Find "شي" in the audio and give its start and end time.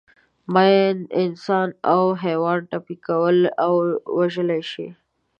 4.71-4.87